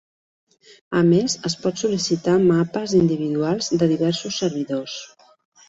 [1.01, 5.01] A més, es pot sol·licitar mapes individuals de diversos servidors.